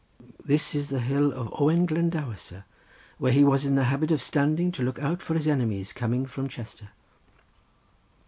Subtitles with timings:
[0.43, 2.63] This is the hill of Owen Glendower, sir,
[3.19, 6.25] where he was in the habit of standing to look out for his enemies coming
[6.25, 6.89] from Chester."